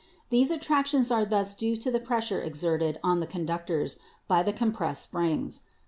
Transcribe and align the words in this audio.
These 0.31 0.49
attractions 0.49 1.11
are 1.11 1.25
thus 1.25 1.53
due 1.53 1.75
to 1.75 1.91
the 1.91 1.99
pressure 1.99 2.41
exerted 2.41 2.99
on 3.03 3.19
the 3.19 3.27
conductors 3.27 3.99
by 4.27 4.41
the 4.41 4.49
compressed 4.51 5.03
springs. 5.03 5.61